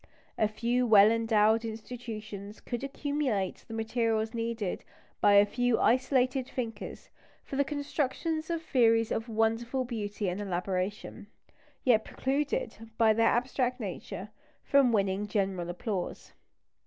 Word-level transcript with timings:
A 0.35 0.47
few 0.47 0.87
well 0.87 1.11
endowed 1.11 1.63
institutions 1.63 2.59
could 2.59 2.83
accumulate 2.83 3.63
the 3.67 3.75
materials 3.75 4.33
needed 4.33 4.83
by 5.21 5.33
a 5.33 5.45
few 5.45 5.79
isolated 5.79 6.47
thinkers 6.47 7.09
for 7.43 7.55
the 7.55 7.63
construction 7.63 8.41
of 8.49 8.63
theories 8.63 9.11
of 9.11 9.29
wonderful 9.29 9.85
beauty 9.85 10.27
and 10.27 10.41
elaboration, 10.41 11.27
yet 11.83 12.03
precluded, 12.03 12.89
by 12.97 13.13
their 13.13 13.27
abstract 13.29 13.79
nature, 13.79 14.29
from 14.63 14.91
winning 14.91 15.27
general 15.27 15.69
applause. 15.69 16.33